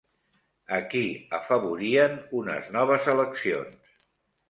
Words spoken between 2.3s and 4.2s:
unes noves eleccions?